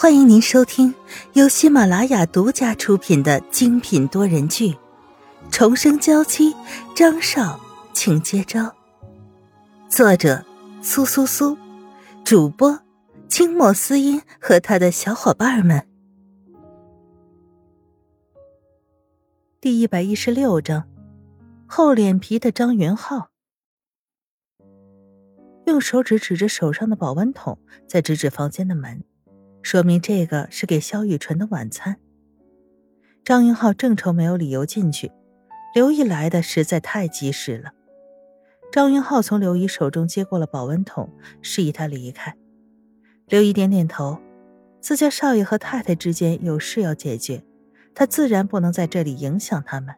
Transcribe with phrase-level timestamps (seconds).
[0.00, 0.94] 欢迎您收听
[1.34, 4.68] 由喜马拉雅独家出品的精品多人剧
[5.50, 6.54] 《重生娇妻》，
[6.96, 7.60] 张少，
[7.92, 8.74] 请接招。
[9.90, 10.42] 作者：
[10.80, 11.54] 苏苏苏，
[12.24, 12.80] 主播：
[13.28, 15.86] 清墨思音和他的小伙伴们。
[19.60, 20.88] 第一百一十六章，
[21.66, 23.28] 厚脸皮的张云浩
[25.66, 29.04] 用手指指着手上的保温桶，在指指房间的门。
[29.62, 31.96] 说明这个是给萧雨纯的晚餐。
[33.24, 35.12] 张云浩正愁没有理由进去，
[35.74, 37.72] 刘姨来的实在太及时了。
[38.72, 41.10] 张云浩从刘姨手中接过了保温桶，
[41.42, 42.34] 示意他离开。
[43.26, 44.18] 刘姨点点头，
[44.80, 47.44] 自家少爷和太太之间有事要解决，
[47.94, 49.94] 他自然不能在这里影响他们。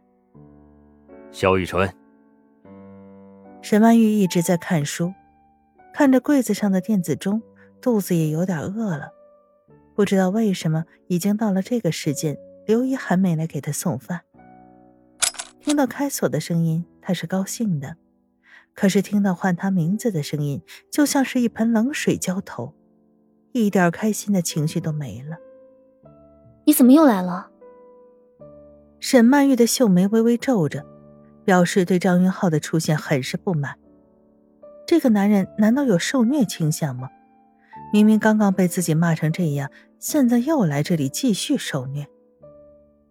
[1.30, 1.88] 萧雨纯，
[3.62, 5.15] 沈曼玉一直在看书，
[5.95, 7.40] 看着柜子上的电子钟，
[7.80, 9.10] 肚子也有点饿了。
[9.95, 14.23] 不知道为什么，已经到了这个时间，刘姨还没来给他送饭。
[15.60, 17.96] 听到开锁的声音，他是高兴的；
[18.74, 22.74] 可是听到唤他名字的声音，就像是一盆冷水浇头，
[23.52, 25.37] 一点开心的情绪都没了。
[26.65, 27.51] 你怎么又来了？
[28.98, 30.87] 沈曼玉的秀眉微微皱着，
[31.45, 33.76] 表示对张云浩的出现很是不满。
[34.87, 37.09] 这个男人难道有受虐倾向吗？
[37.93, 42.07] 明明刚刚被自己骂成这样，现在又来这里继续受虐。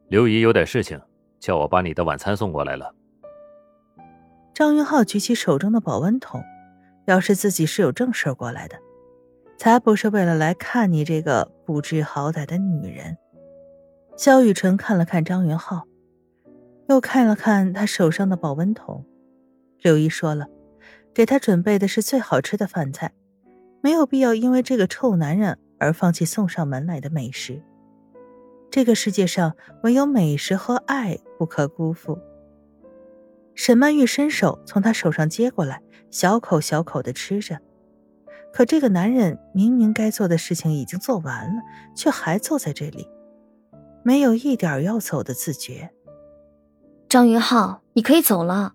[0.08, 1.00] 刘姨有点事情，
[1.40, 2.94] 叫我把你的晚餐送过来了。
[4.56, 6.42] 张云浩举起手中的保温桶，
[7.06, 8.76] 表示自己是有正事过来的，
[9.56, 13.16] 才不是为了来看你这个不知好歹的女人。
[14.18, 15.84] 萧雨辰看了看张云浩，
[16.90, 19.06] 又看了看他手上的保温桶。
[19.80, 20.48] 刘姨说了，
[21.14, 23.14] 给他准备的是最好吃的饭菜。
[23.82, 27.62] 没有必要因为这个臭男人而放弃送上门来的美食。
[28.70, 32.18] 这个世界上唯有美食和爱不可辜负。
[33.54, 37.60] 沈曼玉伸手从他手上接过来，小口小口的吃着。
[38.54, 41.62] 可这个男人明明该做的事情已经做完了，
[41.96, 43.08] 却还坐在这里，
[44.04, 45.92] 没有一点要走的自觉。
[47.10, 48.74] 张云浩，你可以走了。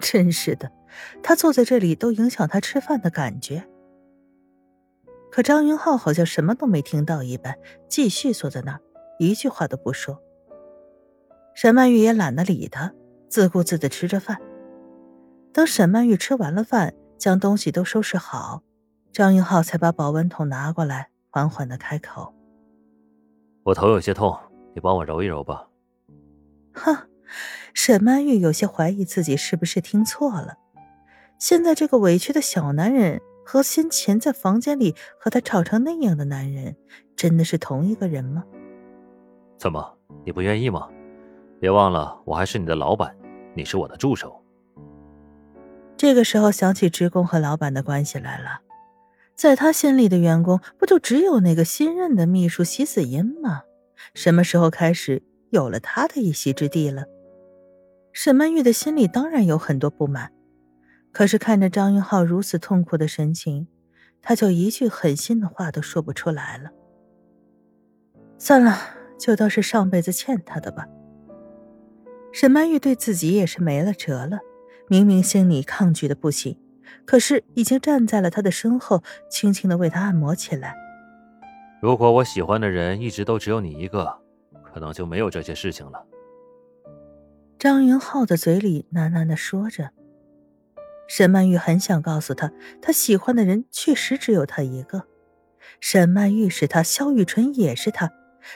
[0.00, 0.72] 真是的。
[1.22, 3.66] 他坐在这里都影响他吃饭的感觉。
[5.30, 8.80] 可张云浩好像什么都没听到一般，继续坐在那儿，
[9.18, 10.22] 一句话都不说。
[11.54, 12.92] 沈曼玉也懒得理他，
[13.28, 14.40] 自顾自的吃着饭。
[15.52, 18.62] 等沈曼玉吃完了饭，将东西都收拾好，
[19.12, 22.34] 张云浩才把保温桶拿过来，缓缓的开口
[23.64, 24.36] ：“我头有些痛，
[24.74, 25.68] 你帮我揉一揉吧。”
[26.74, 27.08] 哼，
[27.72, 30.58] 沈曼玉有些怀疑自己是不是听错了。
[31.44, 36.74] 现在这个委屈的小男人和先前在房间里和他吵成那样的男人，
[37.16, 38.42] 真的是同一个人吗？
[39.58, 39.94] 怎么，
[40.24, 40.88] 你不愿意吗？
[41.60, 43.14] 别忘了，我还是你的老板，
[43.54, 44.42] 你是我的助手。
[45.98, 48.62] 这个时候想起职工和老板的关系来了，
[49.34, 53.64] 在他心里的员工不就只有那个新任的秘书席子音吗？
[54.14, 57.04] 什么时候开始有了他的一席之地了？
[58.14, 60.32] 沈曼玉的心里当然有很多不满。
[61.14, 63.68] 可是看着张云浩如此痛苦的神情，
[64.20, 66.70] 他就一句狠心的话都说不出来了。
[68.36, 68.76] 算了，
[69.16, 70.88] 就当是上辈子欠他的吧。
[72.32, 74.40] 沈曼玉对自己也是没了辙了，
[74.88, 76.58] 明明心里抗拒的不行，
[77.04, 80.74] 可是已经站在了他的身后，轻轻的为他按摩起来。
[81.80, 84.12] 如果我喜欢的人一直都只有你一个，
[84.64, 86.04] 可能就没有这些事情了。
[87.56, 89.90] 张云浩的嘴里喃喃的说着。
[91.06, 95.06] 沈曼玉很想告诉他，他喜欢的人确实只有他一个。
[95.80, 98.10] 沈曼玉是他，萧雨纯也是他，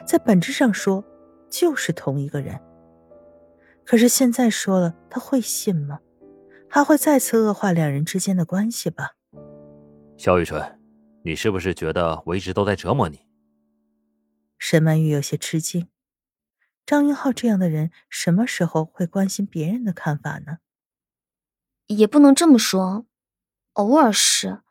[0.07, 1.05] 在本质上说，
[1.51, 2.59] 就是同一个人。
[3.85, 6.01] 可是现在说了，他会信吗？
[6.69, 9.13] 还会再次恶化两人之间的关系吧？
[10.17, 10.79] 萧雨纯，
[11.25, 13.21] 你是不是觉得我一直都在折磨你？
[14.59, 15.89] 沈曼玉有些吃惊。
[16.85, 20.59] 张云浩这样的人，什么时候会关心别人的看法呢？
[21.89, 23.05] 也不能这么说，
[23.75, 24.63] 偶尔是，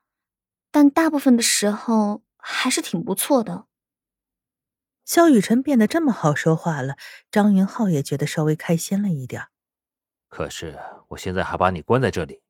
[0.72, 3.66] 但大部分的时候还是挺不错的。
[5.04, 6.96] 萧雨辰变得这么好说话了，
[7.32, 9.48] 张云浩也觉得稍微开心了一点。
[10.28, 10.78] 可是
[11.10, 12.42] 我现在还把你关在这里。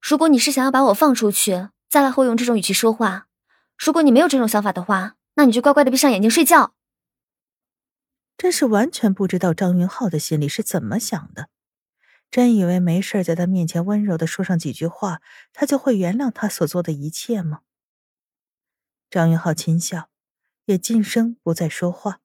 [0.00, 3.26] 如果你是想要把我放出去，再来和我用这种语气说话；
[3.76, 6.74] 如果你没有这种想法的话，那你就乖乖的闭上眼睛睡觉。
[8.36, 11.48] 真是完全不知道张云浩的心里是怎么想的。
[12.30, 15.22] 真以为没事，在他面前温柔的说上几句话，
[15.52, 17.60] 他就会原谅他所做的一切吗？
[19.08, 20.10] 张云浩轻笑，
[20.66, 22.20] 也噤声不再说话。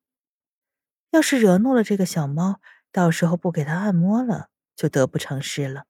[1.10, 2.60] 要是惹怒了这个小猫，
[2.92, 5.86] 到时候不给它按摩了，就得不偿失了。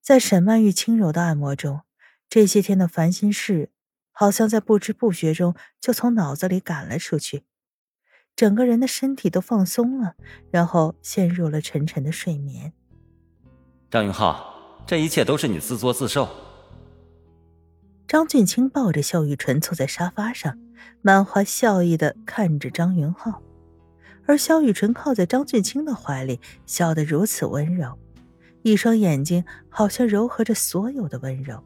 [0.00, 1.82] 在沈曼玉轻柔的按摩中，
[2.28, 3.72] 这些天的烦心事
[4.12, 7.44] 好像在不知不觉中就从脑子里赶了出去，
[8.36, 10.14] 整个人的身体都放松了，
[10.50, 12.70] 然后陷入了沉沉的睡眠。
[13.90, 14.54] 张云浩，
[14.86, 16.28] 这一切都是你自作自受。
[18.06, 20.58] 张俊清抱着肖雨纯坐在沙发上，
[21.00, 23.42] 满怀笑意的看着张云浩，
[24.26, 27.98] 而肖雨纯靠在张俊清的怀里，笑得如此温柔。
[28.62, 31.62] 一双眼睛好像柔和着所有的温柔。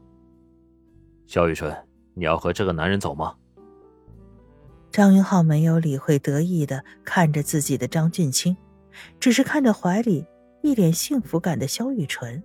[1.27, 1.75] 肖雨纯，
[2.13, 3.35] 你要和这个男人走吗？
[4.91, 8.55] 张云浩没有理会得意的看着自己的张俊清，
[9.19, 10.25] 只是看着怀里
[10.61, 12.43] 一脸幸福感的肖雨纯。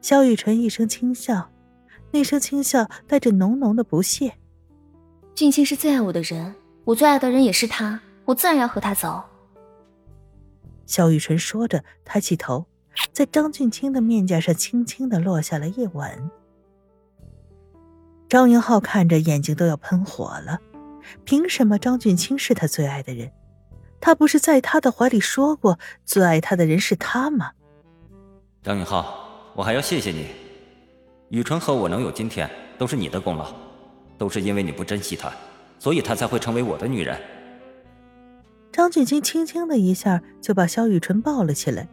[0.00, 1.50] 肖雨纯一声轻笑，
[2.10, 4.32] 那声轻笑带着浓浓的不屑。
[5.34, 6.54] 俊清是最爱我的人，
[6.84, 9.22] 我最爱的人也是他，我自然要和他走。
[10.86, 12.64] 肖雨纯说着，抬起头。
[13.12, 16.30] 在张俊清的面颊上轻轻的落下了一吻。
[18.28, 20.58] 张云浩看着眼睛都要喷火了，
[21.24, 23.30] 凭什么张俊清是他最爱的人？
[24.00, 27.50] 他不是在他的怀里说过最爱他的人是他吗？
[28.62, 30.26] 张云浩，我还要谢谢你，
[31.30, 33.52] 雨纯和我能有今天都是你的功劳，
[34.16, 35.32] 都是因为你不珍惜她，
[35.78, 37.18] 所以她才会成为我的女人。
[38.70, 41.88] 张俊清轻轻的一下就把萧雨纯抱了起来。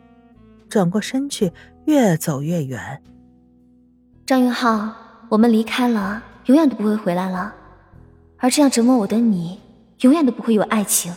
[0.68, 1.52] 转过身去，
[1.86, 3.02] 越走越远。
[4.26, 4.94] 张云浩，
[5.30, 7.54] 我们离开了，永远都不会回来了。
[8.46, 9.60] 而这样折磨我的你，
[10.02, 11.12] 永远都不会有爱情，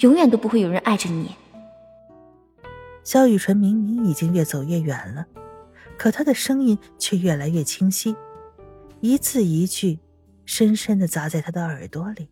[0.00, 1.34] 永远都不会有人爱着你。
[3.02, 5.24] 萧雨纯明明已经越走越远了，
[5.96, 8.14] 可他的声音却越来越清晰，
[9.00, 10.00] 一字一句，
[10.44, 12.28] 深深的砸在他的耳朵里。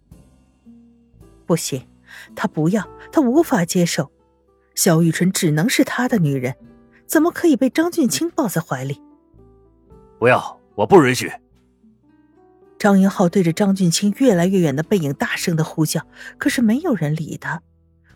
[1.47, 1.89] 不行，
[2.37, 4.11] 他不要，他无法接受。
[4.75, 6.55] 萧雨纯只能是他的女人，
[7.07, 9.01] 怎么可以被张俊清抱在怀里？
[10.19, 11.33] 不要，我不允许！
[12.79, 16.07] 张云浩对着张俊清越来越远的背影大声的呼叫，
[16.39, 17.61] 可是没有人理他。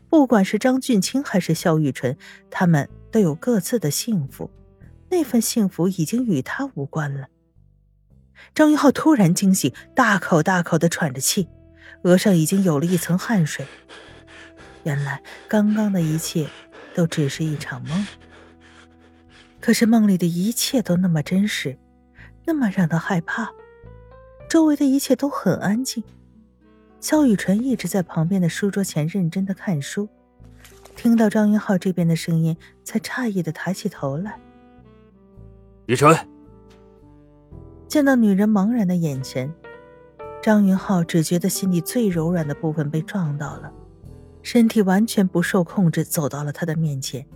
[0.09, 2.17] 不管是张俊清还是肖雨纯，
[2.51, 4.51] 他们都有各自的幸福，
[5.11, 7.27] 那份幸福已经与他无关了。
[8.55, 11.49] 张云浩突然惊醒，大口大口的喘着气，
[12.03, 13.67] 额上已经有了一层汗水。
[14.85, 16.49] 原来刚刚的一切
[16.95, 18.07] 都只是一场梦，
[19.61, 21.79] 可是梦里的一切都那么真实，
[22.45, 23.51] 那么让他害怕。
[24.53, 26.05] 周围的一切都很安静，
[27.01, 30.07] 肖雨辰一直在旁边的书桌前认真的看书，
[30.95, 32.55] 听到张云浩这边的声音，
[32.85, 34.39] 才诧异的抬起头来。
[35.87, 36.15] 雨纯，
[37.89, 39.51] 见到女人茫然的眼神，
[40.43, 43.73] 张云浩只觉得心里最柔软的部分被撞到了。
[44.43, 47.27] 身体完全不受控制，走到了他的面前，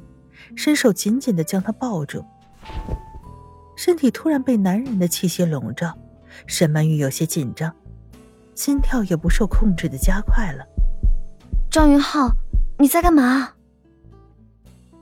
[0.54, 2.22] 伸手紧紧的将他抱住。
[3.74, 5.96] 身体突然被男人的气息笼罩，
[6.46, 7.74] 沈曼玉有些紧张，
[8.54, 10.64] 心跳也不受控制的加快了。
[11.70, 12.30] 张云浩，
[12.78, 13.52] 你在干嘛？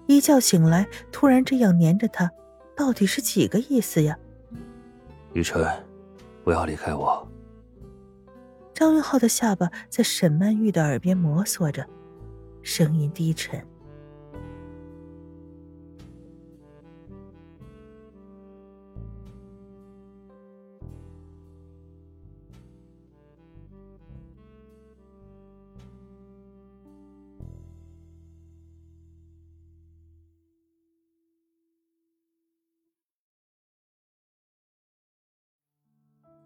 [0.06, 2.30] 一觉醒来，突然这样黏着他，
[2.76, 4.18] 到底是几个意思呀？
[5.32, 5.66] 雨辰，
[6.44, 7.26] 不要离开我。
[8.74, 11.86] 张云浩的下巴在沈曼玉的耳边摩挲着，
[12.62, 13.64] 声音低沉。